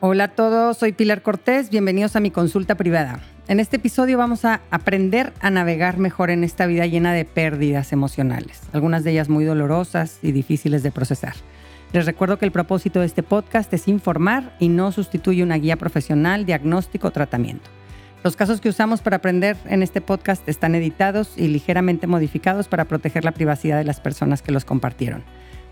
[0.00, 3.18] Hola a todos, soy Pilar Cortés, bienvenidos a mi consulta privada.
[3.48, 7.92] En este episodio vamos a aprender a navegar mejor en esta vida llena de pérdidas
[7.92, 11.34] emocionales, algunas de ellas muy dolorosas y difíciles de procesar.
[11.92, 15.74] Les recuerdo que el propósito de este podcast es informar y no sustituye una guía
[15.74, 17.68] profesional, diagnóstico o tratamiento.
[18.22, 22.84] Los casos que usamos para aprender en este podcast están editados y ligeramente modificados para
[22.84, 25.24] proteger la privacidad de las personas que los compartieron.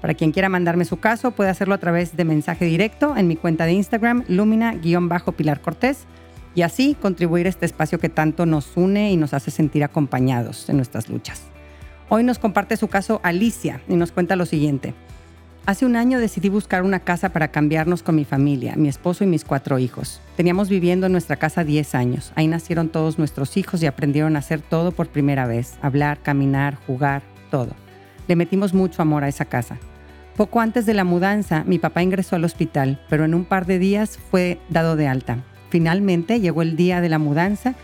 [0.06, 3.34] Para quien quiera mandarme su caso, puede hacerlo a través de mensaje directo en mi
[3.34, 6.04] cuenta de Instagram, Lumina-Pilar Cortés,
[6.54, 10.68] y así contribuir a este espacio que tanto nos une y nos hace sentir acompañados
[10.68, 11.42] en nuestras luchas.
[12.08, 14.94] Hoy nos comparte su caso Alicia y nos cuenta lo siguiente.
[15.66, 19.26] Hace un año decidí buscar una casa para cambiarnos con mi familia, mi esposo y
[19.26, 20.20] mis cuatro hijos.
[20.36, 22.30] Teníamos viviendo en nuestra casa 10 años.
[22.36, 25.76] Ahí nacieron todos nuestros hijos y aprendieron a hacer todo por primera vez.
[25.82, 27.74] Hablar, caminar, jugar, todo.
[28.28, 29.78] Le metimos mucho amor a esa casa.
[30.36, 33.78] Poco antes de la mudanza, mi papá ingresó al hospital, pero en un par de
[33.78, 35.38] días fue dado de alta.
[35.70, 37.74] Finalmente llegó el día de la mudanza,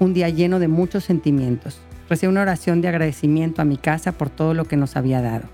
[0.00, 1.80] un día lleno de muchos sentimientos.
[2.08, 5.44] Recibí una oración de agradecimiento a mi casa por todo lo que nos había dado.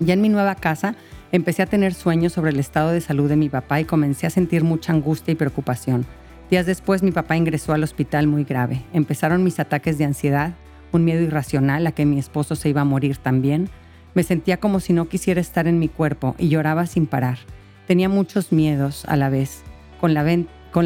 [0.00, 0.94] Ya en mi nueva casa,
[1.32, 4.30] empecé a tener sueños sobre el estado de salud de mi papá y comencé a
[4.30, 6.06] sentir mucha angustia y preocupación.
[6.50, 8.82] Días después mi papá ingresó al hospital muy grave.
[8.94, 10.54] Empezaron mis ataques de ansiedad,
[10.92, 13.68] un miedo irracional a que mi esposo se iba a morir también,
[14.14, 17.38] me sentía como si no quisiera estar en mi cuerpo y lloraba sin parar.
[17.86, 19.62] Tenía muchos miedos a la vez.
[20.00, 20.22] Con la,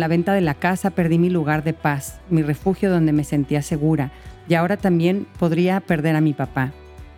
[0.09, 4.13] venta de la casa perdí mi lugar de paz, mi refugio donde me sentía segura,
[4.49, 6.73] y ahora también podría perder a mi papá.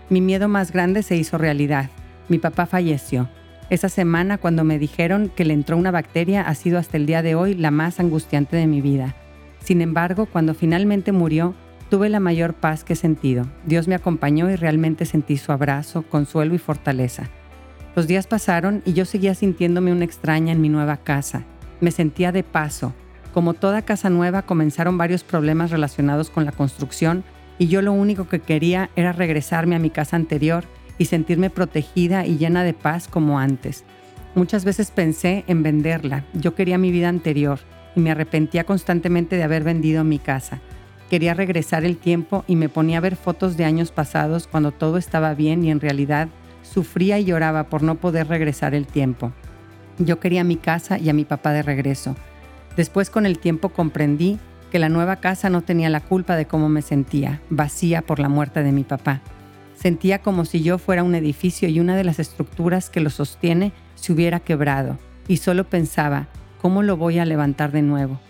[0.09, 1.91] Mi miedo más grande se hizo realidad.
[2.29, 3.29] Mi papá falleció.
[3.71, 7.23] Esa semana cuando me dijeron que le entró una bacteria ha sido hasta el día
[7.23, 9.15] de hoy la más angustiante de mi vida.
[9.63, 11.55] Sin embargo, cuando finalmente murió,
[11.91, 13.49] Tuve la mayor paz que he sentido.
[13.67, 17.29] Dios me acompañó y realmente sentí su abrazo, consuelo y fortaleza.
[17.97, 21.43] Los días pasaron y yo seguía sintiéndome una extraña en mi nueva casa.
[21.81, 22.95] Me sentía de paso.
[23.35, 27.25] Como toda casa nueva comenzaron varios problemas relacionados con la construcción
[27.59, 32.25] y yo lo único que quería era regresarme a mi casa anterior y sentirme protegida
[32.25, 33.83] y llena de paz como antes.
[34.37, 36.25] Muchas veces pensé en venderla.
[36.35, 37.59] Yo quería mi vida anterior
[37.97, 40.61] y me arrepentía constantemente de haber vendido mi casa.
[41.11, 44.97] Quería regresar el tiempo y me ponía a ver fotos de años pasados cuando todo
[44.97, 46.29] estaba bien y en realidad
[46.63, 49.33] sufría y lloraba por no poder regresar el tiempo.
[49.99, 52.15] Yo quería mi casa y a mi papá de regreso.
[52.77, 54.39] Después con el tiempo comprendí
[54.71, 58.29] que la nueva casa no tenía la culpa de cómo me sentía, vacía por la
[58.29, 59.21] muerte de mi papá.
[59.75, 63.73] Sentía como si yo fuera un edificio y una de las estructuras que lo sostiene
[63.97, 66.29] se hubiera quebrado, y solo pensaba,
[66.61, 68.21] ¿cómo lo voy a levantar de nuevo?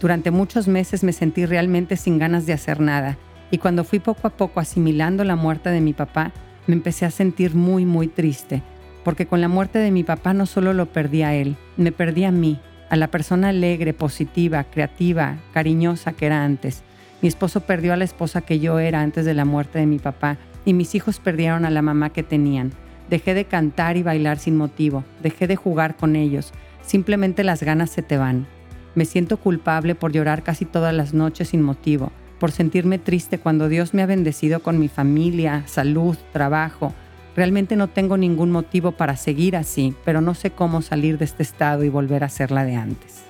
[0.00, 3.18] Durante muchos meses me sentí realmente sin ganas de hacer nada
[3.50, 6.32] y cuando fui poco a poco asimilando la muerte de mi papá,
[6.66, 8.62] me empecé a sentir muy, muy triste,
[9.04, 12.24] porque con la muerte de mi papá no solo lo perdí a él, me perdí
[12.24, 12.60] a mí,
[12.90, 16.82] a la persona alegre, positiva, creativa, cariñosa que era antes.
[17.20, 19.98] Mi esposo perdió a la esposa que yo era antes de la muerte de mi
[19.98, 22.72] papá y mis hijos perdieron a la mamá que tenían.
[23.10, 27.90] Dejé de cantar y bailar sin motivo, dejé de jugar con ellos, simplemente las ganas
[27.90, 28.46] se te van.
[28.98, 32.10] Me siento culpable por llorar casi todas las noches sin motivo,
[32.40, 36.92] por sentirme triste cuando Dios me ha bendecido con mi familia, salud, trabajo.
[37.36, 41.44] Realmente no tengo ningún motivo para seguir así, pero no sé cómo salir de este
[41.44, 43.27] estado y volver a ser la de antes.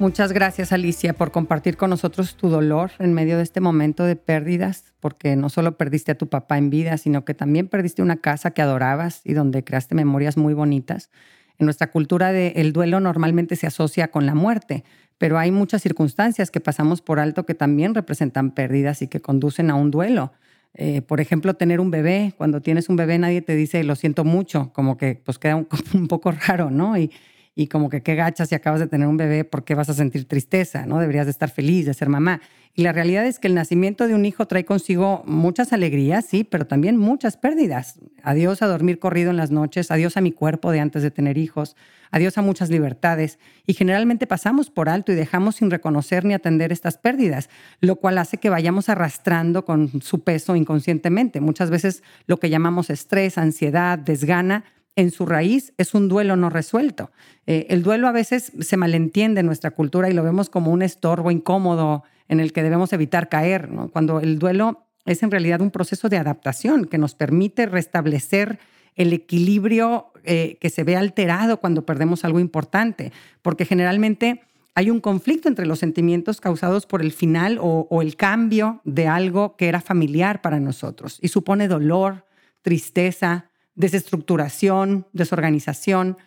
[0.00, 4.16] Muchas gracias Alicia por compartir con nosotros tu dolor en medio de este momento de
[4.16, 8.16] pérdidas, porque no solo perdiste a tu papá en vida, sino que también perdiste una
[8.16, 11.10] casa que adorabas y donde creaste memorias muy bonitas.
[11.58, 14.82] En nuestra cultura el duelo normalmente se asocia con la muerte,
[15.16, 19.70] pero hay muchas circunstancias que pasamos por alto que también representan pérdidas y que conducen
[19.70, 20.32] a un duelo.
[20.74, 22.34] Eh, por ejemplo, tener un bebé.
[22.36, 25.68] Cuando tienes un bebé nadie te dice lo siento mucho, como que pues queda un,
[25.94, 26.98] un poco raro, ¿no?
[26.98, 27.12] Y,
[27.56, 29.94] y como que qué gacha si acabas de tener un bebé, ¿por qué vas a
[29.94, 30.86] sentir tristeza?
[30.86, 30.98] ¿no?
[30.98, 32.40] Deberías de estar feliz de ser mamá.
[32.76, 36.42] Y la realidad es que el nacimiento de un hijo trae consigo muchas alegrías, sí,
[36.42, 38.00] pero también muchas pérdidas.
[38.24, 41.38] Adiós a dormir corrido en las noches, adiós a mi cuerpo de antes de tener
[41.38, 41.76] hijos,
[42.10, 43.38] adiós a muchas libertades.
[43.64, 47.48] Y generalmente pasamos por alto y dejamos sin reconocer ni atender estas pérdidas,
[47.80, 51.40] lo cual hace que vayamos arrastrando con su peso inconscientemente.
[51.40, 54.64] Muchas veces lo que llamamos estrés, ansiedad, desgana,
[54.96, 57.10] en su raíz es un duelo no resuelto.
[57.46, 60.82] Eh, el duelo a veces se malentiende en nuestra cultura y lo vemos como un
[60.82, 65.70] estorbo incómodo en el que debemos evitar caer, cuando el duelo es en realidad un
[65.70, 68.58] proceso de adaptación que nos permite restablecer
[68.94, 73.12] el equilibrio eh, que se ve alterado cuando perdemos algo importante,
[73.42, 74.40] porque generalmente
[74.74, 79.56] hay un conflicto entre los sentimientos causados por el final o, el cambio de algo
[79.56, 82.24] que era familiar para nosotros y supone dolor,
[82.62, 86.18] tristeza, desestructuración, desorganización.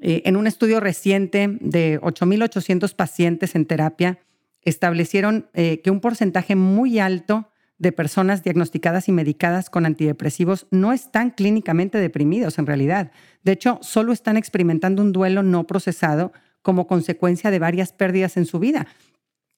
[0.00, 4.18] Eh, en un estudio reciente de 8.800 pacientes en terapia,
[4.62, 7.48] establecieron eh, que un porcentaje muy alto
[7.78, 13.10] de personas diagnosticadas y medicadas con antidepresivos no están clínicamente deprimidos en realidad.
[13.42, 18.46] De hecho, solo están experimentando un duelo no procesado como consecuencia de varias pérdidas en
[18.46, 18.86] su vida.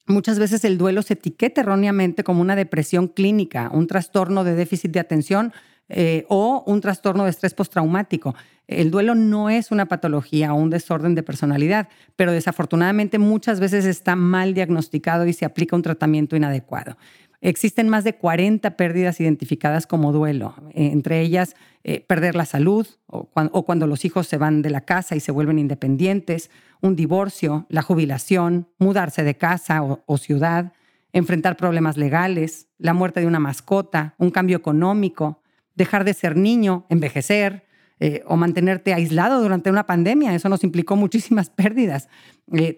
[0.06, 4.90] Muchas veces el duelo se etiqueta erróneamente como una depresión clínica, un trastorno de déficit
[4.92, 5.52] de atención
[5.88, 8.34] eh, o un trastorno de estrés postraumático.
[8.66, 13.84] El duelo no es una patología o un desorden de personalidad, pero desafortunadamente muchas veces
[13.84, 16.96] está mal diagnosticado y se aplica un tratamiento inadecuado.
[17.42, 21.54] Existen más de 40 pérdidas identificadas como duelo, eh, entre ellas
[21.84, 25.30] eh, perder la salud o, cuando los hijos se van de la casa y se
[25.30, 26.50] vuelven independientes,
[26.80, 30.72] un divorcio, la jubilación, mudarse de casa o, ciudad,
[31.12, 35.42] enfrentar problemas legales, la muerte de una mascota, un cambio económico,
[35.74, 37.64] dejar de ser niño, envejecer,
[38.00, 40.34] eh, o mantenerte aislado durante una pandemia.
[40.34, 42.08] Eso nos implicó muchísimas pérdidas.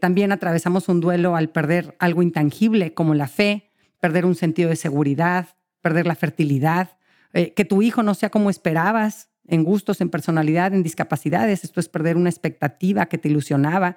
[0.01, 4.77] también atravesamos un duelo al perder algo intangible como la fe, perder un sentido de
[4.77, 6.99] seguridad, perder la fertilidad,
[7.33, 11.65] eh, que tu hijo no sea como esperabas en gustos, en personalidad, en discapacidades.
[11.65, 13.97] Esto es perder una expectativa que te ilusionaba,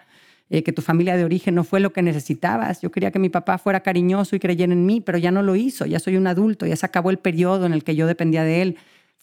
[0.49, 2.81] eh, que tu familia de origen no fue lo que necesitabas.
[2.81, 5.55] Yo quería que mi papá fuera cariñoso y creyera en mí, pero ya no lo
[5.55, 5.85] hizo.
[5.85, 8.61] Ya soy un adulto, ya se acabó el periodo en el que yo dependía de
[8.61, 8.77] él.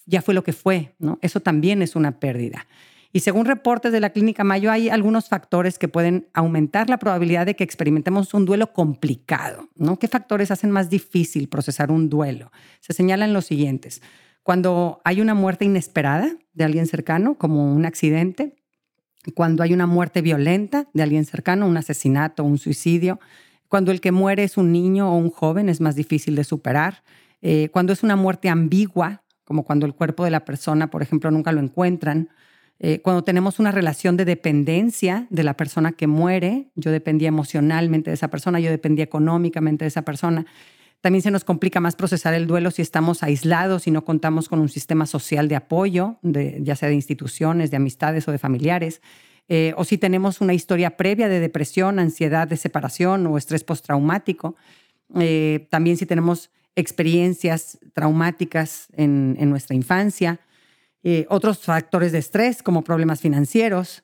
[0.06, 0.94] Ya fue lo que fue.
[0.98, 1.18] ¿no?
[1.22, 2.66] Eso también es una pérdida.
[3.12, 7.46] Y según reportes de la Clínica Mayo, hay algunos factores que pueden aumentar la probabilidad
[7.46, 9.68] de que experimentemos un duelo complicado.
[9.74, 9.98] ¿no?
[9.98, 12.52] ¿Qué factores hacen más difícil procesar un duelo?
[12.80, 14.02] Se señalan los siguientes.
[14.42, 18.54] Cuando hay una muerte inesperada de alguien cercano, como un accidente,
[19.34, 23.20] cuando hay una muerte violenta de alguien cercano, un asesinato, un suicidio,
[23.68, 27.02] cuando el que muere es un niño o un joven, es más difícil de superar,
[27.42, 31.30] eh, cuando es una muerte ambigua, como cuando el cuerpo de la persona, por ejemplo,
[31.30, 32.30] nunca lo encuentran,
[32.78, 38.10] eh, cuando tenemos una relación de dependencia de la persona que muere, yo dependía emocionalmente
[38.10, 40.46] de esa persona, yo dependía económicamente de esa persona.
[41.00, 44.58] También se nos complica más procesar el duelo si estamos aislados y no contamos con
[44.58, 49.02] un sistema social de apoyo, ya sea de instituciones, de amistades o de familiares.
[49.48, 54.56] Eh, o si tenemos una historia previa de depresión, ansiedad de separación o estrés postraumático.
[55.20, 60.40] Eh, también si tenemos experiencias traumáticas en nuestra infancia
[61.08, 64.02] eh, otros factores de estrés como problemas financieros.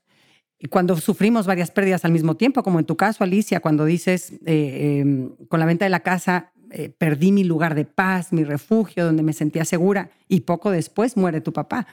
[0.56, 4.34] Y cuando sufrimos varias pérdidas al mismo tiempo, como en tu caso, Alicia, cuando dices,
[4.46, 8.44] eh, em, con la venta de la casa, eh, perdí mi lugar de paz, mi
[8.44, 11.86] refugio, donde me sentía segura, y poco después muere tu papá.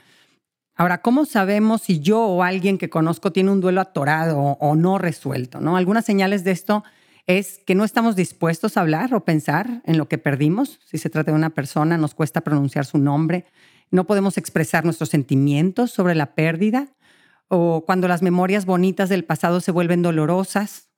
[0.75, 4.97] Ahora, ¿cómo sabemos si yo o alguien que conozco tiene un duelo atorado o, no
[4.97, 5.59] resuelto?
[5.59, 5.75] ¿no?
[5.75, 6.85] Algunas señales de esto
[7.27, 10.79] es que no estamos dispuestos a hablar o pensar en lo que perdimos.
[10.85, 13.45] Si se trata de una persona, nos cuesta pronunciar su nombre,
[13.91, 16.87] no podemos expresar nuestros sentimientos sobre la pérdida,
[17.49, 20.89] o cuando las memorias bonitas del pasado se vuelven dolorosas,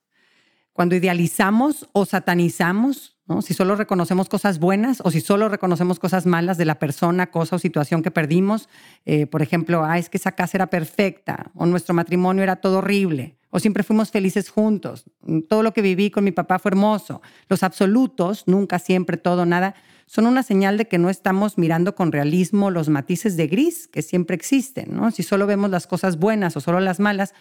[0.74, 6.58] cuando idealizamos o satanizamos, si solo reconocemos cosas buenas o si solo reconocemos cosas malas
[6.58, 8.68] de la persona, cosa o situación que perdimos,
[9.06, 12.80] eh, por ejemplo, ah, es que esa casa era perfecta o nuestro matrimonio era todo
[12.80, 15.06] horrible o siempre fuimos felices juntos,
[15.50, 17.22] todo lo que viví con mi papá fue hermoso.
[17.50, 19.76] Los absolutos, nunca, siempre, todo, nada,
[20.08, 24.02] son una señal de que no estamos mirando con realismo los matices de gris que
[24.02, 24.96] siempre existen.
[24.96, 25.12] ¿no?
[25.12, 27.34] Si solo vemos las cosas buenas o solo las malas,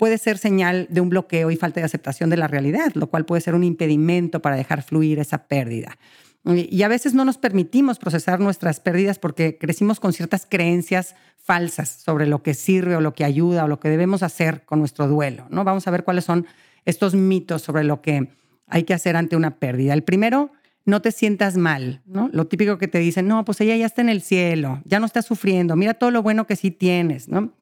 [0.00, 3.26] puede ser señal de un bloqueo y falta de aceptación de la realidad, lo cual
[3.26, 5.98] puede ser un impedimento para dejar fluir esa pérdida.
[6.42, 11.90] Y a veces no nos permitimos procesar nuestras pérdidas porque crecimos con ciertas creencias falsas
[11.90, 15.06] sobre lo que sirve o lo que ayuda o lo que debemos hacer con nuestro
[15.06, 15.46] duelo.
[15.50, 15.64] ¿no?
[15.64, 16.46] Vamos a ver cuáles son
[16.86, 18.30] estos mitos sobre lo que
[18.68, 19.92] hay que hacer ante una pérdida.
[19.92, 20.50] El primero
[20.86, 22.30] no te sientas mal, ¿no?
[22.32, 25.04] Lo típico que te dicen, no, pues ella ya está en el cielo, ya no
[25.04, 27.52] está sufriendo, mira todo lo bueno que sí tienes, ¿no?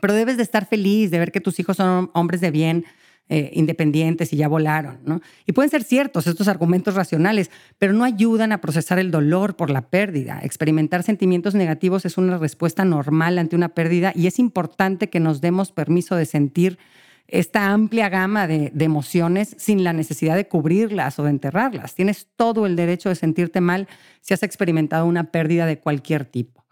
[0.00, 2.84] Pero debes de estar feliz de ver que tus hijos son hombres de bien,
[3.30, 5.22] eh, independientes y ya volaron, ¿no?
[5.46, 9.70] Y pueden ser ciertos estos argumentos racionales, pero no ayudan a procesar el dolor por
[9.70, 10.40] la pérdida.
[10.42, 15.40] Experimentar sentimientos negativos es una respuesta normal ante una pérdida y es importante que nos
[15.40, 16.78] demos permiso de sentir
[17.26, 21.94] esta amplia gama de, emociones sin la necesidad de cubrirlas o de enterrarlas.
[21.94, 23.88] Tienes todo el derecho de sentirte mal
[24.20, 26.63] si has experimentado una pérdida de cualquier tipo.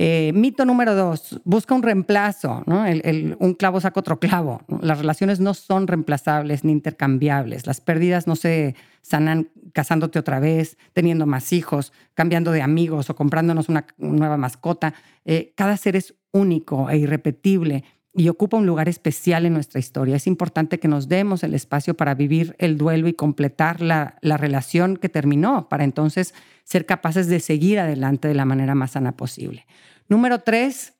[0.00, 4.62] Eh, mito número dos, busca un reemplazo, un clavo saca otro clavo.
[4.80, 7.66] Las relaciones no son reemplazables ni intercambiables.
[7.66, 13.16] Las pérdidas no se sanan casándote otra vez, teniendo más hijos, cambiando de amigos o
[13.16, 14.94] comprándonos una nueva mascota.
[15.24, 17.82] Eh, cada ser es único e irrepetible
[18.18, 20.16] y ocupa un lugar especial en nuestra historia.
[20.16, 24.96] Es importante que nos demos el espacio para vivir el duelo y completar la, relación
[24.96, 26.34] que terminó, para entonces
[26.64, 29.66] ser capaces de seguir adelante de la manera más sana posible.
[30.08, 30.94] Número tres,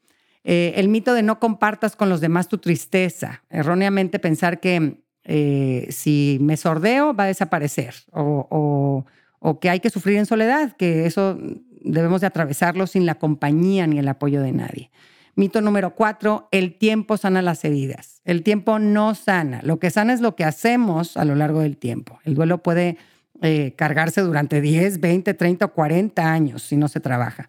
[0.44, 3.42] eh, el mito de no compartas con los demás tu tristeza.
[3.50, 9.04] Erróneamente pensar que eh, si me sordeo va a desaparecer o,
[9.40, 11.36] o que hay que sufrir en soledad, que eso
[11.82, 14.90] debemos de atravesarlo sin la compañía ni el apoyo de nadie.
[15.38, 18.22] Mito número cuatro, el tiempo sana las heridas.
[18.24, 19.60] El tiempo no sana.
[19.62, 22.18] Lo que sana es lo que hacemos a lo largo del tiempo.
[22.24, 22.96] El duelo puede
[23.40, 27.48] eh, cargarse durante 10, 20, 30 o 40 años si no se trabaja.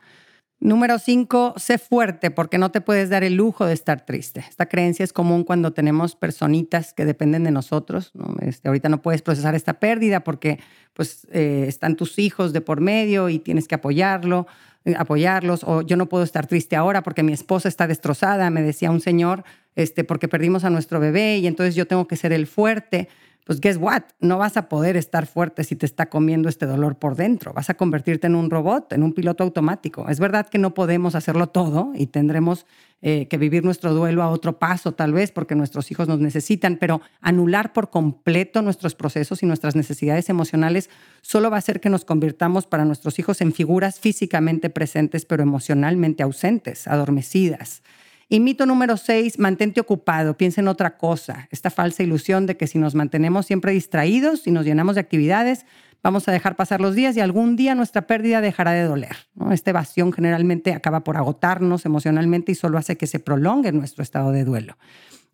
[0.62, 4.44] Número cinco, sé fuerte porque no te puedes dar el lujo de estar triste.
[4.50, 8.12] Esta creencia es común cuando tenemos personitas que dependen de nosotros.
[8.42, 10.60] Este, ahorita no puedes procesar esta pérdida porque
[10.94, 14.48] pues, eh, están tus hijos de por medio y tienes que apoyarlo
[14.86, 18.62] eh, apoyarlos, o yo no puedo estar triste ahora porque mi esposa está destrozada, me
[18.62, 19.44] decía un señor,
[19.76, 23.10] este, porque perdimos a nuestro bebé y entonces yo tengo que ser el fuerte
[23.50, 27.00] pues guess what, no vas a poder estar fuerte si te está comiendo este dolor
[27.00, 30.08] por dentro, vas a convertirte en un robot, en un piloto automático.
[30.08, 32.68] Es verdad que no podemos hacerlo todo y tendremos
[33.02, 36.78] eh, que vivir nuestro duelo a otro paso tal vez porque nuestros hijos nos necesitan,
[36.78, 40.92] pero anular por completo nuestros procesos y nuestras necesidades emocionales
[41.22, 45.42] solo va a hacer que nos convirtamos para nuestros hijos en figuras físicamente presentes pero
[45.42, 47.82] emocionalmente ausentes, adormecidas.
[48.32, 51.48] Y mito número seis, mantente ocupado, piensa en otra cosa.
[51.50, 55.66] Esta falsa ilusión de que si nos mantenemos siempre distraídos y nos llenamos de actividades,
[56.04, 59.18] vamos a dejar pasar los días y algún día nuestra pérdida dejará de doler.
[59.52, 64.32] Esta evasión generalmente acaba por agotarnos emocionalmente y solo hace que se prolongue nuestro estado
[64.32, 64.78] de duelo.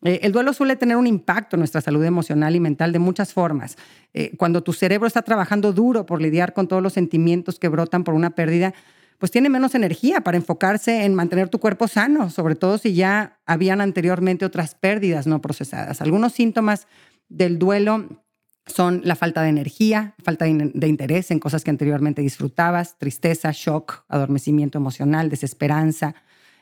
[0.06, 3.34] Eh, el duelo suele tener un impacto en nuestra salud emocional y mental de muchas
[3.34, 3.78] formas.
[4.14, 8.06] Eh, cuando tu cerebro está trabajando duro por lidiar con todos los sentimientos que brotan
[8.06, 8.74] por una pérdida,
[9.18, 13.40] pues tiene menos energía para enfocarse en mantener tu cuerpo sano, sobre todo si ya
[13.46, 16.02] habían anteriormente otras pérdidas no procesadas.
[16.02, 16.88] Algunos síntomas
[17.30, 18.24] del duelo
[18.68, 24.04] son la falta de energía, falta de interés en cosas que anteriormente disfrutabas, tristeza, shock,
[24.08, 26.16] adormecimiento emocional, desesperanza,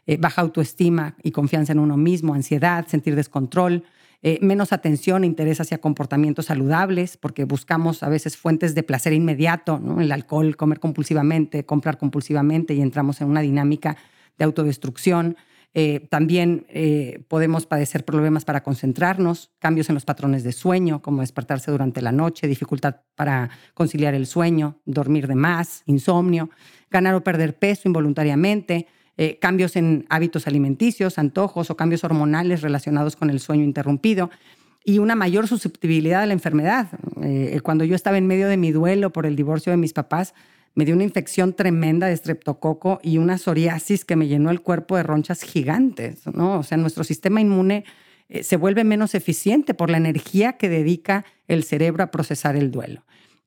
[0.06, 3.86] eh, baja autoestima y confianza en uno mismo, ansiedad, sentir descontrol,
[4.26, 9.12] eh, menos atención e interés hacia comportamientos saludables, porque buscamos a veces fuentes de placer
[9.12, 13.98] inmediato, el alcohol, comer compulsivamente, comprar compulsivamente y entramos en una dinámica
[14.38, 15.36] de autodestrucción.
[15.74, 21.20] Eh, también eh, podemos padecer problemas para concentrarnos, cambios en los patrones de sueño, como
[21.20, 26.50] despertarse durante la noche, dificultad para conciliar el sueño, dormir de más, insomnio,
[26.90, 33.16] ganar o perder peso involuntariamente, eh, cambios en hábitos alimenticios, antojos o cambios hormonales relacionados
[33.16, 34.30] con el sueño interrumpido
[34.84, 36.88] y una mayor susceptibilidad a la enfermedad.
[37.22, 40.34] Eh, cuando yo estaba en medio de mi duelo por el divorcio de mis papás,
[40.76, 44.98] me dio una infección tremenda de streptococo y una psoriasis que me llenó el cuerpo
[44.98, 46.26] de ronchas gigantes.
[46.28, 46.60] ¿no?
[46.60, 47.86] O sea, nuestro sistema inmune
[48.30, 52.72] eh, se vuelve menos eficiente por la energía que dedica el cerebro a procesar el
[52.72, 53.04] duelo.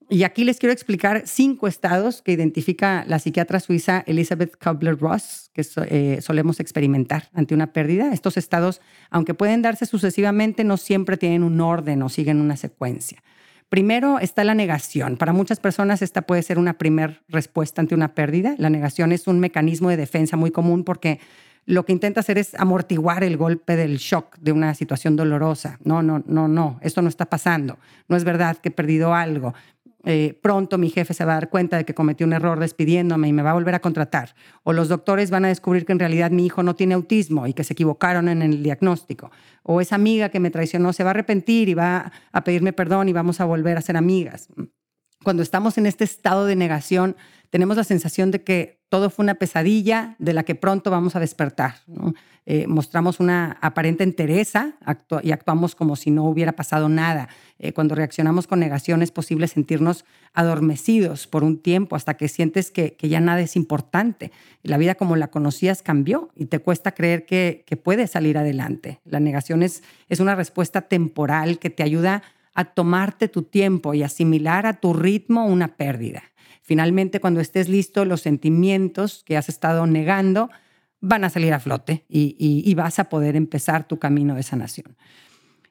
[0.09, 5.67] Y aquí les quiero explicar cinco estados que identifica la psiquiatra suiza Elizabeth Kubler-Ross, que
[5.89, 8.13] eh, solemos experimentar ante una pérdida.
[8.13, 13.21] Estos estados, aunque pueden darse sucesivamente, no siempre tienen un orden o siguen una secuencia.
[13.69, 15.17] Primero está la negación.
[15.17, 18.55] Para muchas personas esta puede ser una primera respuesta ante una pérdida.
[18.59, 21.19] La negación es un mecanismo de defensa muy común porque
[21.65, 25.81] lo que intenta hacer es amortiguar el golpe del shock de una situación dolorosa.
[25.83, 27.77] No, no, no, no, esto no está pasando.
[28.09, 29.53] No es verdad que he perdido algo.
[30.09, 33.27] Eh, pronto mi jefe se va a dar cuenta de que cometió un error despidiéndome
[33.27, 34.37] y me va a volver a contratar.
[34.63, 37.55] O los doctores van a descubrir que en realidad mi hijo no tiene autismo y
[37.55, 39.33] que se equivocaron en el diagnóstico.
[39.65, 43.09] O esa amiga que me traicionó se va a arrepentir y va a pedirme perdón
[43.09, 44.49] y vamos a volver a ser amigas.
[45.25, 47.17] Cuando estamos en este estado de negación,
[47.51, 51.21] tenemos la sensación de que todo fue una pesadilla de la que pronto vamos a
[51.21, 51.77] despertar.
[52.49, 54.75] Eh, mostramos una aparente entereza
[55.25, 57.29] y actuamos como si no hubiera pasado nada.
[57.59, 62.71] Eh, cuando reaccionamos con negación es posible sentirnos adormecidos por un tiempo hasta que sientes
[62.71, 64.31] que, ya nada es importante.
[64.63, 69.01] La vida como la conocías cambió y te cuesta creer que, puedes salir adelante.
[69.05, 72.23] La negación es, es una respuesta temporal que te ayuda
[72.55, 76.23] a tomarte tu tiempo y asimilar a tu ritmo una pérdida.
[76.67, 80.51] Finalmente, cuando estés listo, los sentimientos que has estado negando
[81.01, 84.97] van a salir a flote y, vas a poder empezar tu camino de sanación.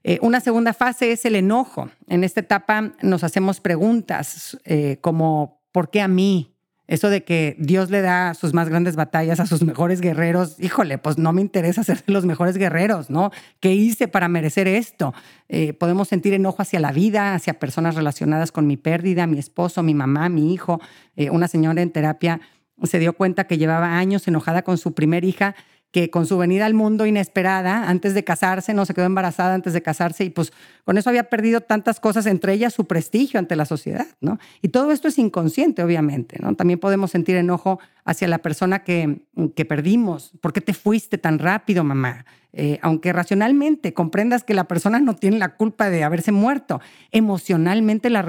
[0.06, 1.90] Eh, una segunda fase es el enojo.
[2.08, 6.55] En esta etapa nos hacemos preguntas eh, como, ¿por qué a mí?
[6.88, 10.98] Eso de que Dios le da sus más grandes batallas a sus mejores guerreros, híjole,
[10.98, 13.32] pues no me interesa ser los mejores guerreros, ¿no?
[13.60, 15.13] ¿Qué hice para merecer esto?
[15.50, 19.84] Eh, podemos sentir enojo hacia la vida, hacia personas relacionadas con mi pérdida, mi esposo,
[19.84, 20.80] mi mamá, mi hijo.
[21.15, 22.42] Eh, una señora en terapia
[22.84, 25.56] se dio cuenta que llevaba años enojada con su primer hija
[25.96, 29.72] que con su venida al mundo inesperada, antes de casarse, no se quedó embarazada antes
[29.72, 30.52] de casarse y pues
[30.84, 34.38] con eso había perdido tantas cosas, entre ellas su prestigio ante la sociedad, ¿no?
[34.62, 36.54] Y todo esto es inconsciente, obviamente, ¿no?
[36.54, 39.22] También podemos sentir enojo hacia la persona que,
[39.56, 40.34] que perdimos.
[40.42, 42.25] ¿Por qué te fuiste tan rápido, mamá?
[42.52, 46.82] Eh, aunque racionalmente comprendas que la persona no tiene la culpa de haberse muerto,
[47.14, 48.22] emocionalmente la,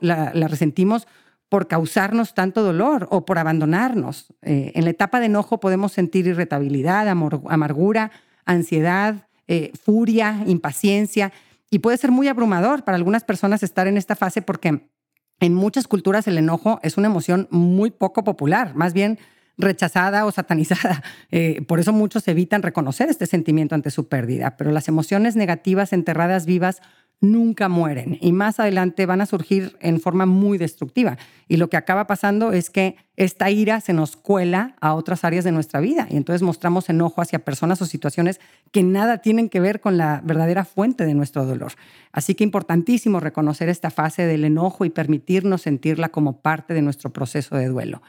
[0.00, 1.08] la, la resentimos
[1.48, 4.32] por causarnos tanto dolor o por abandonarnos.
[4.42, 8.10] Eh, en la etapa de enojo podemos sentir irritabilidad, amargura,
[8.44, 11.32] ansiedad, eh, furia, impaciencia,
[11.70, 14.88] y puede ser muy abrumador para algunas personas estar en esta fase porque
[15.40, 19.18] en muchas culturas el enojo es una emoción muy poco popular, más bien
[19.58, 21.02] rechazada o satanizada.
[21.30, 25.92] Eh, por eso muchos evitan reconocer este sentimiento ante su pérdida, pero las emociones negativas
[25.92, 26.80] enterradas vivas
[27.20, 31.16] nunca mueren y más adelante van a surgir en forma muy destructiva.
[31.48, 35.44] Y lo que acaba pasando es que esta ira se nos cuela a otras áreas
[35.44, 38.40] de nuestra vida y entonces mostramos enojo hacia personas o situaciones
[38.70, 41.72] que nada tienen que ver con la verdadera fuente de nuestro dolor.
[42.12, 47.12] Así que importantísimo reconocer esta fase del enojo y permitirnos sentirla como parte de nuestro
[47.12, 48.02] proceso de duelo.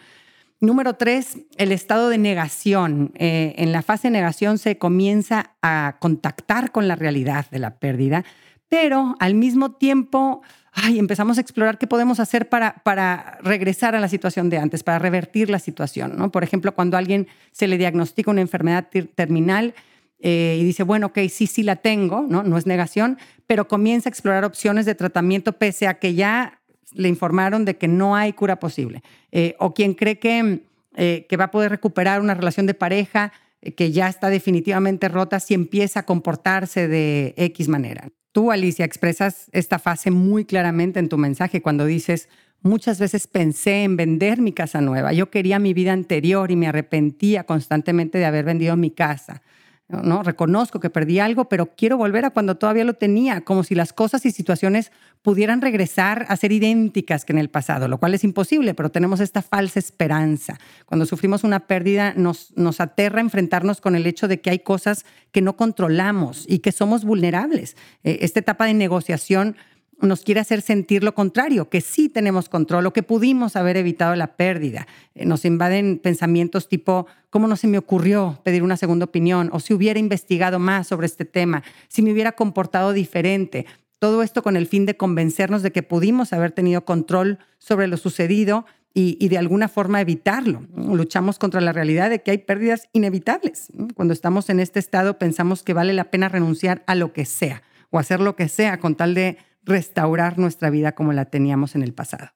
[0.62, 3.12] Número tres, el estado de negación.
[3.16, 7.76] Eh, en la fase de negación se comienza a contactar con la realidad de la
[7.76, 8.24] pérdida
[8.70, 10.42] pero al mismo tiempo
[10.76, 14.84] ay, empezamos a explorar qué podemos hacer para, para regresar a la situación de antes,
[14.84, 16.18] para revertir la situación.
[16.18, 16.32] ¿no?
[16.32, 19.74] Por ejemplo, cuando a alguien se le diagnostica una enfermedad terminal
[20.20, 22.44] eh, y dice, bueno, ok, sí, sí la tengo, ¿no?
[22.44, 23.18] no es negación,
[23.48, 26.60] pero comienza a explorar opciones de tratamiento pese a que ya
[26.94, 29.02] le informaron de que no hay cura posible.
[29.32, 30.64] Eh, o quien cree que,
[30.96, 33.32] eh, que va a poder recuperar una relación de pareja
[33.74, 38.10] que ya está definitivamente rota si empieza a comportarse de X manera.
[38.32, 42.28] Tú, Alicia, expresas esta fase muy claramente en tu mensaje cuando dices,
[42.62, 45.14] muchas veces pensé en vender mi casa nueva.
[45.14, 49.42] Yo quería mi vida anterior y me arrepentía constantemente de haber vendido mi casa.
[49.88, 50.24] ¿No?
[50.24, 53.94] Reconozco que perdí algo, pero quiero volver a cuando todavía lo tenía, como si las
[53.94, 58.24] cosas y situaciones pudieran regresar a ser idénticas que en el pasado, lo cual es
[58.24, 60.58] imposible, pero tenemos esta falsa esperanza.
[60.86, 65.06] Cuando sufrimos una pérdida, nos, nos aterra enfrentarnos con el hecho de que hay cosas
[65.32, 67.78] que no controlamos y que somos vulnerables.
[68.04, 69.56] Eh, esta etapa de negociación
[70.02, 74.16] nos quiere hacer sentir lo contrario, que sí tenemos control o que pudimos haber evitado
[74.16, 74.88] la pérdida.
[75.14, 79.50] Eh, nos invaden pensamientos tipo, ¿cómo no se me ocurrió pedir una segunda opinión?
[79.54, 83.66] O si hubiera investigado más sobre este tema, si me hubiera comportado diferente.
[84.00, 87.98] Todo esto con el fin de convencernos de que pudimos haber tenido control sobre lo
[87.98, 90.64] sucedido y, y, de alguna forma evitarlo.
[90.76, 93.68] Luchamos contra la realidad de que hay pérdidas inevitables.
[93.94, 97.62] Cuando estamos en este estado pensamos que vale la pena renunciar a lo que sea
[97.90, 101.82] o hacer lo que sea con tal de restaurar nuestra vida como la teníamos en
[101.82, 102.30] el pasado.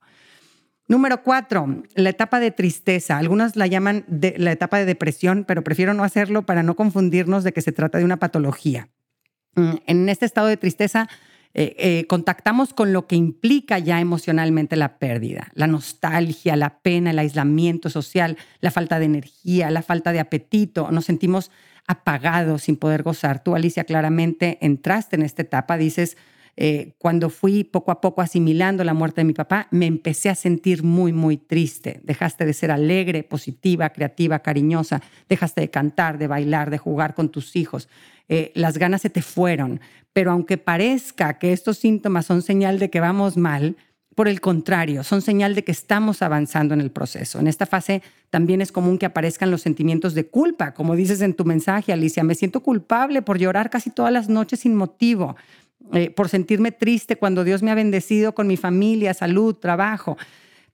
[0.88, 3.18] Número cuatro, la etapa de tristeza.
[3.20, 7.54] Algunos la llaman la etapa de depresión, pero prefiero no hacerlo para no confundirnos de
[7.54, 8.90] que se trata de una patología.
[9.56, 11.08] Mm, en este estado de tristeza
[11.54, 17.12] eh, eh, contactamos con lo que implica ya emocionalmente la pérdida, la nostalgia, la pena,
[17.12, 20.90] el aislamiento social, la falta de energía, la falta de apetito.
[20.92, 21.52] Nos sentimos
[21.88, 23.44] apagados sin poder gozar.
[23.44, 25.78] Tú, Alicia, claramente entraste en esta etapa.
[25.78, 26.18] Dices,
[26.62, 30.36] eh, cuando fui poco a poco asimilando la muerte de mi papá, me empecé a
[30.36, 32.02] sentir muy, muy triste.
[32.04, 35.02] Dejaste de ser alegre, positiva, creativa, cariñosa.
[35.30, 37.88] Dejaste de cantar, de bailar, de jugar con tus hijos.
[38.28, 39.80] Eh, las ganas se te fueron.
[40.12, 43.78] Pero aunque parezca que estos síntomas son señal de que vamos mal,
[44.14, 47.40] por el contrario, son señal de que estamos avanzando en el proceso.
[47.40, 51.36] En esta fase también es común que aparezcan los sentimientos de culpa, como dices en
[51.36, 55.38] tu mensaje, Alicia, me siento culpable por llorar casi todas las noches sin motivo.
[55.94, 60.18] Eh, por sentirme triste cuando Dios me ha bendecido con mi familia, salud, trabajo.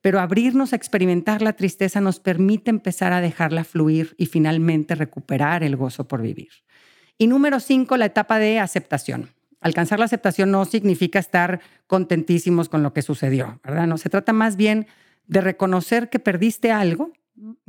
[0.01, 5.63] Pero abrirnos a experimentar la tristeza nos permite empezar a dejarla fluir y finalmente recuperar
[5.63, 6.49] el gozo por vivir.
[7.17, 9.29] Y número cinco, la etapa de aceptación.
[9.61, 13.87] Alcanzar la aceptación no significa estar contentísimos con lo que sucedió, ¿verdad?
[13.87, 14.85] No, se trata más bien
[15.27, 17.11] de reconocer que perdiste algo,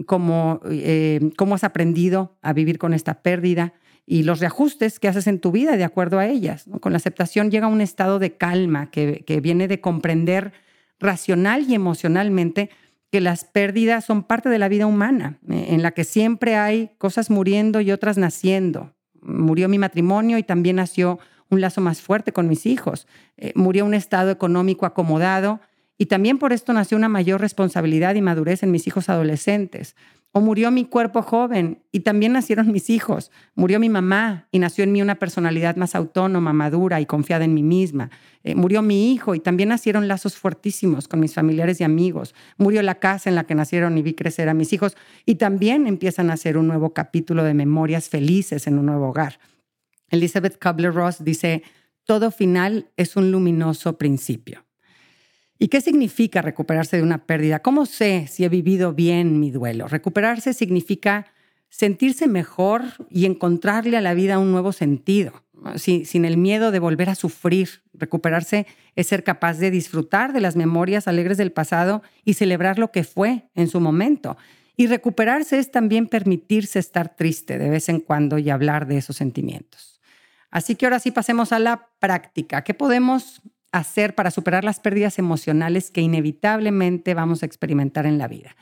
[0.05, 3.73] como eh, cómo has aprendido a vivir con esta pérdida,
[4.07, 6.67] y los reajustes que haces en tu vida de acuerdo a ellas.
[6.81, 10.53] Con la aceptación llega un estado de calma que, viene de comprender
[11.01, 12.71] racional y emocionalmente
[13.11, 16.91] que las pérdidas son parte de la vida humana, eh, en la que siempre hay
[16.99, 18.95] cosas muriendo y otras naciendo.
[19.21, 21.19] Murió mi matrimonio y también nació
[21.51, 23.07] un lazo más fuerte con mis hijos.
[23.37, 25.61] Eh, murió un estado económico acomodado
[25.99, 29.97] y también por esto nació una mayor responsabilidad y madurez en mis hijos adolescentes.
[30.37, 33.33] O murió mi cuerpo joven y también nacieron mis hijos.
[33.55, 37.55] Murió mi mamá y nació en mí una personalidad más autónoma, madura y confiada en
[37.55, 38.11] mí misma.
[38.45, 42.35] Eh, murió mi hijo y también nacieron lazos fuertísimos con mis familiares y amigos.
[42.59, 44.95] Murió la casa en la que nacieron y vi crecer a mis hijos
[45.25, 49.39] y también empiezan a hacer un nuevo capítulo de memorias felices en un nuevo hogar.
[50.11, 51.63] Elizabeth Kubler-Ross dice,
[52.05, 54.66] todo final es un luminoso principio.
[55.59, 57.61] ¿Y qué significa recuperarse de una pérdida?
[57.61, 59.89] ¿Cómo sé si he vivido bien mi duelo?
[59.89, 61.27] Recuperarse significa
[61.71, 65.45] sentirse mejor y encontrarle a la vida un nuevo sentido,
[65.77, 67.83] sin, el miedo de volver a sufrir.
[67.95, 68.67] Recuperarse
[68.97, 73.05] es ser capaz de disfrutar de las memorias alegres del pasado y celebrar lo que
[73.05, 74.37] fue en su momento.
[74.77, 79.17] Y recuperarse es también permitirse estar triste de vez en cuando y hablar de esos
[79.17, 80.01] sentimientos.
[80.51, 82.63] Así que ahora sí pasemos a la práctica.
[82.63, 83.43] ¿Qué podemos
[83.73, 88.57] hacer para superar las pérdidas emocionales que inevitablemente vamos a experimentar en la vida?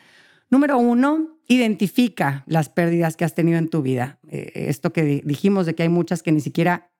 [0.50, 4.18] Número uno, identifica las pérdidas que has tenido en tu vida.
[4.28, 6.90] Eh, esto que dijimos de que hay muchas que ni siquiera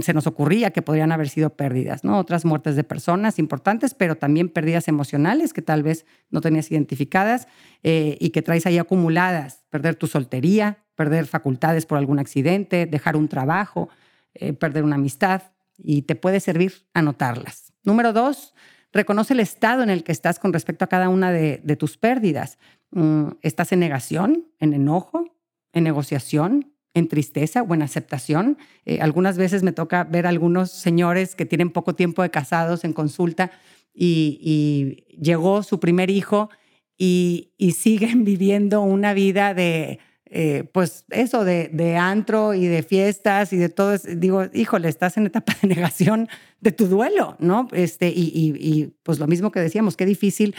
[0.00, 2.18] se nos ocurría que podrían haber sido pérdidas, ¿no?
[2.18, 7.46] Otras muertes de personas importantes, pero también pérdidas emocionales que tal vez no tenías identificadas
[7.82, 9.62] eh, y que traes ahí acumuladas.
[9.70, 13.88] Perder tu soltería, perder facultades por algún accidente, dejar un trabajo,
[14.34, 15.42] eh, perder una amistad,
[15.82, 17.72] y te puede servir anotarlas.
[17.84, 18.54] Número dos,
[18.92, 22.58] reconoce el estado en el que estás con respecto a cada una de, tus pérdidas.
[22.90, 25.36] Mm, ¿Estás en negación, en enojo,
[25.72, 28.58] en negociación, en tristeza o en aceptación?
[28.84, 32.84] Eh, algunas veces me toca ver a algunos señores que tienen poco tiempo de casados
[32.84, 33.50] en consulta
[33.94, 36.48] y, llegó su primer hijo
[36.96, 40.00] y siguen viviendo una vida de
[40.32, 45.26] eh, pues eso de, antro y de fiestas y de todo, digo, híjole, estás en
[45.26, 46.28] etapa de negación
[46.60, 47.66] de tu duelo, ¿no?
[47.72, 50.54] Este, y, pues lo mismo que decíamos, qué difícil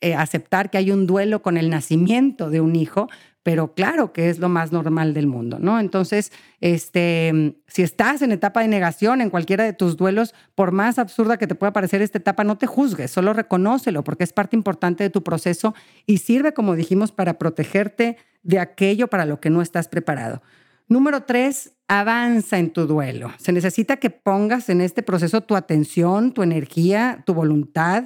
[0.00, 3.08] eh, aceptar que hay un duelo con el nacimiento de un hijo,
[3.44, 5.78] pero claro que es lo más normal del mundo, ¿no?
[5.78, 10.98] Entonces, este, si estás en etapa de negación en cualquiera de tus duelos, por más
[10.98, 14.56] absurda que te pueda parecer esta etapa, no te juzgues, solo reconócelo porque es parte
[14.56, 15.74] importante de tu proceso
[16.06, 20.42] y sirve, como dijimos, para protegerte de aquello para lo que no estás preparado.
[20.88, 23.30] Número tres, avanza en tu duelo.
[23.36, 28.04] Se necesita que pongas en este proceso tu atención, tu energía, tu voluntad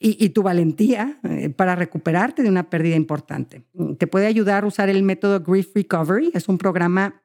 [0.00, 3.64] y, tu valentía eh, para recuperarte de una pérdida importante.
[3.98, 6.30] Te puede ayudar a usar el método Grief Recovery.
[6.34, 7.22] Es un programa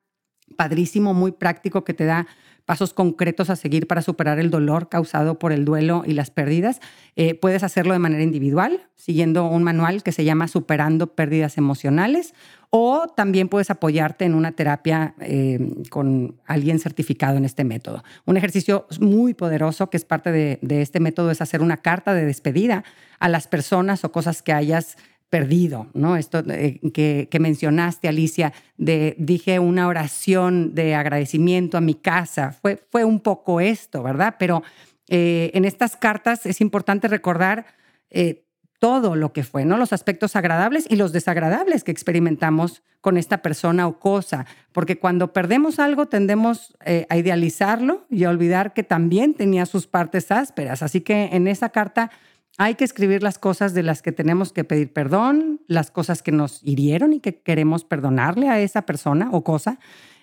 [0.58, 2.26] padrísimo, muy práctico que te da
[2.66, 6.80] pasos concretos a seguir para superar el dolor causado por el duelo y las pérdidas.
[7.16, 12.34] Eh, puedes hacerlo de manera individual, siguiendo un manual que se llama Superando Pérdidas Emocionales,
[12.76, 15.60] o también puedes apoyarte en una terapia eh,
[15.92, 18.04] con alguien certificado en este método.
[18.26, 22.26] Un ejercicio muy poderoso que es parte de, este método es hacer una carta de
[22.26, 22.84] despedida
[23.20, 24.98] a las personas o cosas que hayas
[25.34, 26.16] perdido, ¿no?
[26.16, 33.04] Esto eh, que, mencionaste, Alicia, dije una oración de agradecimiento a mi casa, fue, fue
[33.04, 34.36] un poco esto, ¿verdad?
[34.38, 34.62] Pero
[35.10, 37.66] eh, en estas cartas es importante recordar
[38.12, 38.46] eh,
[38.78, 39.78] todo lo que fue, ¿no?
[39.78, 45.34] Los aspectos agradables y los desagradables que experimentamos con esta persona o cosa, porque cuando
[45.34, 46.76] perdemos algo tendemos
[47.10, 50.84] a idealizarlo y a olvidar que también tenía sus partes ásperas.
[50.84, 52.12] Así que en esa carta
[52.58, 56.32] hay que escribir las cosas de las que tenemos que pedir perdón, las cosas que
[56.32, 59.80] nos hirieron y que queremos perdonarle a esa persona o cosa,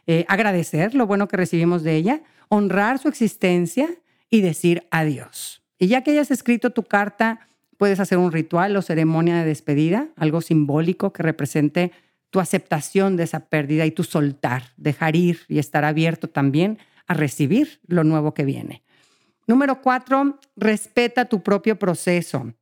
[0.07, 3.89] eh, agradecer lo bueno que recibimos de ella, honrar su existencia
[4.29, 5.63] y decir adiós.
[5.79, 10.09] Y ya que hayas escrito tu carta, puedes hacer un ritual o ceremonia de despedida,
[10.17, 11.93] algo simbólico que represente
[12.31, 17.15] tu aceptación de esa pérdida y tu soltar, dejar ir y estar abierto también a
[17.15, 18.83] recibir lo nuevo que viene.
[19.47, 22.55] Número cuatro, respeta tu propio proceso.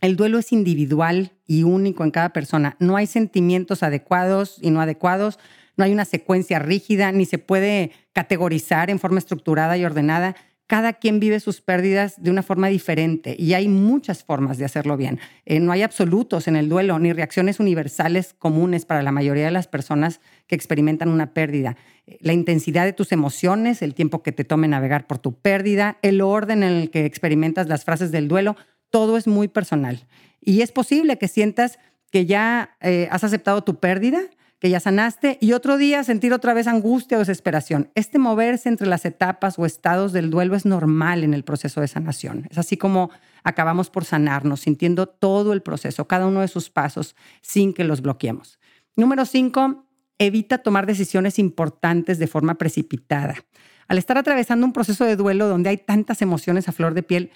[0.00, 2.76] El duelo es individual y único en cada persona.
[2.78, 5.38] No hay sentimientos adecuados y no adecuados.
[5.76, 10.36] No hay una secuencia rígida, ni se puede categorizar en forma estructurada y ordenada
[10.66, 14.96] cada quien vive sus pérdidas de una forma diferente y hay muchas formas de hacerlo
[14.96, 15.20] bien.
[15.44, 19.52] Eh, no hay absolutos en el duelo ni reacciones universales comunes para la mayoría de
[19.52, 21.76] las personas que experimentan una pérdida.
[22.20, 26.20] La intensidad de tus emociones, el tiempo que te tome navegar por tu pérdida, el
[26.20, 28.56] orden en el que experimentas las frases del duelo,
[28.90, 30.06] todo es muy personal.
[30.40, 31.78] Y es posible que sientas
[32.10, 34.20] que ya eh, has aceptado tu pérdida
[34.66, 37.88] que ya sanaste, y otro día sentir otra vez angustia o desesperación.
[37.94, 41.86] Este moverse entre las etapas o estados del duelo es normal en el proceso de
[41.86, 42.48] sanación.
[42.50, 43.10] Es así como
[43.44, 48.02] acabamos por sanarnos, sintiendo todo el proceso, cada uno de sus pasos, sin que los
[48.02, 48.58] bloqueemos.
[48.96, 49.86] Número cinco,
[50.18, 53.36] evita tomar decisiones importantes de forma precipitada.
[53.86, 57.30] Al estar atravesando un proceso de duelo donde hay tantas emociones a flor de piel,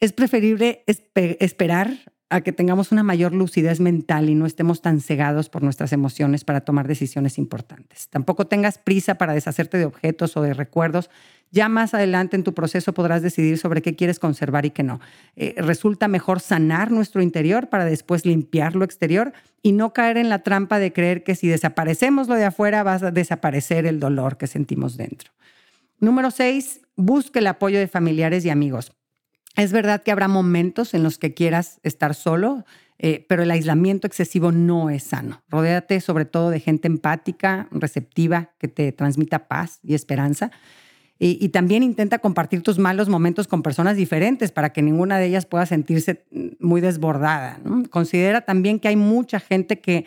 [0.00, 0.82] es preferible
[1.14, 5.92] esperar a que tengamos una mayor lucidez mental y no estemos tan cegados por nuestras
[5.92, 8.08] emociones para tomar decisiones importantes.
[8.08, 11.10] Tampoco tengas prisa para deshacerte de objetos o de recuerdos.
[11.50, 14.98] Ya más adelante en tu proceso podrás decidir sobre qué quieres conservar y qué no.
[15.36, 20.30] Eh, resulta mejor sanar nuestro interior para después limpiar lo exterior y no caer en
[20.30, 24.38] la trampa de creer que si desaparecemos lo de afuera va a desaparecer el dolor
[24.38, 25.30] que sentimos dentro.
[26.00, 28.92] Número seis, busque el apoyo de familiares y amigos.
[29.56, 32.64] Es verdad que habrá momentos en los que quieras estar solo,
[32.98, 35.42] eh, pero el aislamiento excesivo no es sano.
[35.48, 40.50] Rodéate sobre todo de gente empática, receptiva, que te transmita paz y esperanza.
[41.24, 45.46] Y, también intenta compartir tus malos momentos con personas diferentes para que ninguna de ellas
[45.46, 46.24] pueda sentirse
[46.58, 47.60] muy desbordada.
[47.90, 50.04] Considera también que hay mucha gente que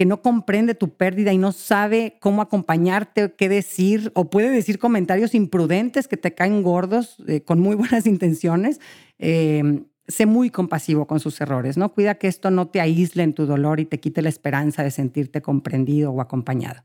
[0.00, 4.78] que no comprende tu pérdida y no sabe cómo acompañarte, qué decir, o puede decir
[4.78, 8.80] comentarios imprudentes que te caen gordos eh, con muy buenas intenciones.
[9.18, 11.92] Eh, sé muy compasivo con sus errores, ¿no?
[11.92, 14.90] Cuida que esto no te aísle en tu dolor y te quite la esperanza de
[14.90, 16.82] sentirte comprendido o acompañado.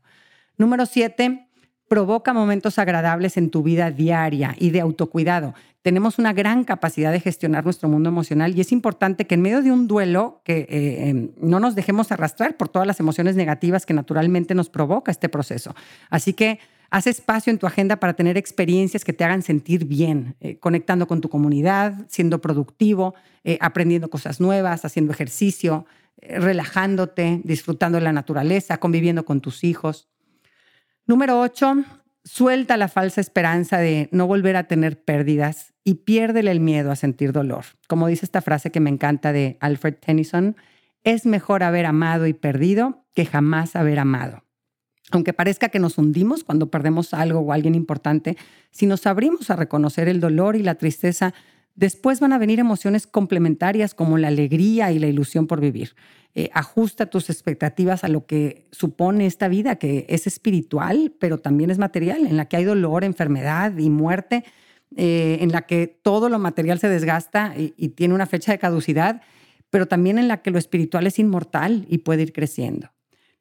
[0.58, 1.45] Número siete,
[1.88, 5.54] provoca momentos agradables en tu vida diaria y de autocuidado.
[5.82, 9.62] Tenemos una gran capacidad de gestionar nuestro mundo emocional y es importante que en medio
[9.62, 13.86] de un duelo que eh, em, no nos dejemos arrastrar por todas las emociones negativas
[13.86, 15.76] que naturalmente nos provoca este proceso.
[16.10, 16.58] Así que
[16.90, 21.06] haz espacio en tu agenda para tener experiencias que te hagan sentir bien, eh, conectando
[21.06, 25.86] con tu comunidad, siendo productivo, eh, aprendiendo cosas nuevas, haciendo ejercicio,
[26.20, 30.08] relajándote, disfrutando de la naturaleza, conviviendo con tus hijos.
[31.08, 31.84] Número 8,
[32.24, 36.96] suelta la falsa esperanza de no volver a tener pérdidas y piérdele el miedo a
[36.96, 37.64] sentir dolor.
[37.86, 40.56] Como dice esta frase que me encanta de Alfred Tennyson,
[41.04, 44.42] es mejor haber amado y perdido que jamás haber amado.
[45.12, 48.36] Aunque parezca que nos hundimos cuando perdemos algo o alguien importante,
[48.72, 51.34] si nos abrimos a reconocer el dolor y la tristeza,
[51.76, 55.94] después van a venir emociones complementarias como la alegría y la ilusión por vivir.
[56.38, 61.70] Eh, ajusta tus expectativas a lo que supone esta vida, que es espiritual, pero también
[61.70, 64.44] es material, en la que hay dolor, enfermedad y muerte,
[64.96, 68.58] eh, en la que todo lo material se desgasta y, y tiene una fecha de
[68.58, 69.22] caducidad,
[69.70, 72.90] pero también en la que lo espiritual es inmortal y puede ir creciendo.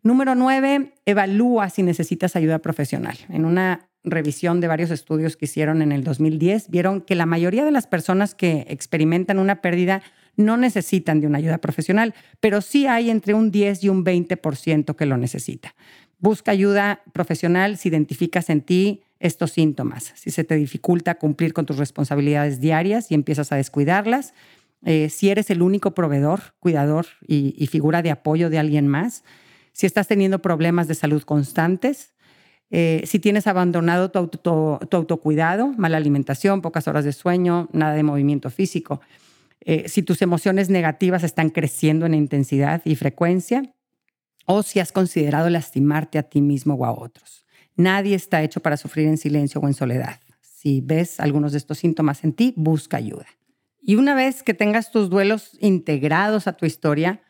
[0.02, 3.18] Número nueve, evalúa si necesitas ayuda profesional.
[3.28, 7.66] En una revisión de varios estudios que hicieron en el 2010, vieron que la mayoría
[7.66, 10.02] de las personas que experimentan una pérdida
[10.38, 14.96] no necesitan de una ayuda profesional, pero sí hay entre un 10 y un 20%
[14.96, 15.76] que lo necesita.
[16.20, 21.66] Busca ayuda profesional si identificas en ti estos síntomas, si se te dificulta cumplir con
[21.66, 24.34] tus responsabilidades diarias y empiezas a descuidarlas,
[24.86, 29.24] eh, si eres el único proveedor, cuidador y, figura de apoyo de alguien más,
[29.72, 32.14] si estás teniendo problemas de salud constantes,
[32.70, 38.04] eh, si tienes abandonado tu, tu, autocuidado, mala alimentación, pocas horas de sueño, nada de
[38.04, 39.02] movimiento físico.
[39.66, 43.64] Eh, si tus emociones negativas están creciendo en intensidad y frecuencia,
[44.46, 47.46] o si has considerado lastimarte a ti mismo o a otros.
[47.76, 50.20] Nadie está hecho para sufrir en silencio o en soledad.
[50.40, 53.26] Si ves algunos de estos síntomas en ti, busca ayuda.
[53.82, 57.22] Y una vez que tengas tus duelos integrados a tu historia,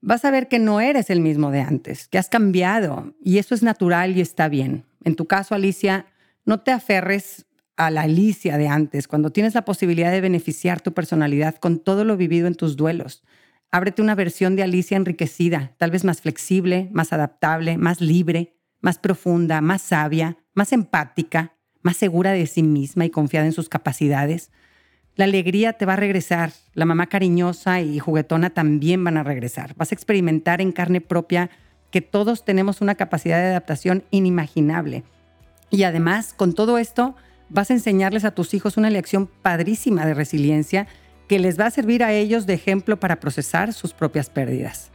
[0.00, 3.54] vas a ver que no eres el mismo de antes, que has cambiado y eso
[3.54, 4.84] es natural y está bien.
[5.04, 6.06] En tu caso, Alicia,
[6.44, 7.46] no te aferres
[7.80, 12.04] a la Alicia de antes, cuando tienes la posibilidad de beneficiar tu personalidad con todo
[12.04, 13.22] lo vivido en tus duelos.
[13.70, 18.98] Ábrete una versión de Alicia enriquecida, tal vez más flexible, más adaptable, más libre, más
[18.98, 24.50] profunda, más sabia, más empática, más segura de sí misma y confiada en sus capacidades.
[25.16, 29.74] La alegría te va a regresar, la mamá cariñosa y juguetona también van a regresar.
[29.76, 31.48] Vas a experimentar en carne propia
[31.90, 35.02] que todos tenemos una capacidad de adaptación inimaginable.
[35.70, 37.16] Y además, con todo esto,
[37.50, 40.86] vas a enseñarles a tus hijos una lección padrísima de resiliencia
[41.28, 44.90] que les va a servir a ellos de ejemplo para procesar sus propias pérdidas.